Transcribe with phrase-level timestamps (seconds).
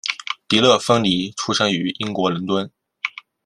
[0.47, 2.71] 迪乐芬妮出生于英国伦敦。